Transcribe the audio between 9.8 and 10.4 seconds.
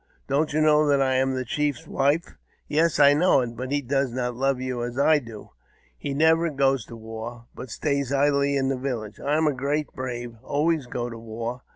brave,